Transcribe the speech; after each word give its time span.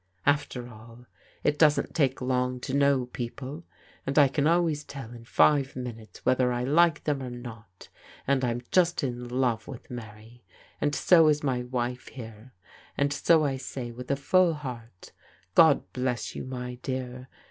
After 0.25 0.67
all, 0.67 1.05
it 1.43 1.59
doesn't 1.59 1.93
take 1.93 2.21
long 2.23 2.59
to 2.61 2.73
know 2.73 3.05
people, 3.05 3.65
and 4.03 4.17
I 4.17 4.29
can 4.29 4.47
always 4.47 4.83
tell 4.83 5.11
in 5.13 5.25
five 5.25 5.75
minutes 5.75 6.25
whether 6.25 6.51
I 6.51 6.63
like 6.63 7.03
them 7.03 7.19
TREV'S 7.19 7.35
ENGAGEMENT 7.35 7.89
275 8.23 8.31
or 8.31 8.31
not, 8.31 8.33
and 8.33 8.45
I'm 8.45 8.69
just 8.71 9.03
in 9.03 9.29
love 9.39 9.67
with 9.67 9.91
Mary; 9.91 10.43
and 10.81 10.95
so 10.95 11.27
is 11.27 11.43
my 11.43 11.61
wife 11.61 12.07
here. 12.07 12.51
And 12.97 13.13
so 13.13 13.45
I 13.45 13.57
say 13.57 13.91
with 13.91 14.09
a 14.09 14.15
full 14.15 14.55
heart, 14.55 15.11
God 15.53 15.83
bless 15.93 16.35
you, 16.35 16.45
my 16.45 16.79
dear. 16.81 17.29